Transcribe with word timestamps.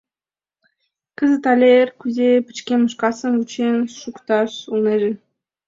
Кызыт 1.17 1.43
але 1.51 1.67
эр, 1.81 1.89
кузе 1.99 2.29
пычкемыш 2.45 2.93
касым 3.01 3.33
вучен 3.39 3.75
шукташ 3.99 4.51
улнеже. 4.71 5.11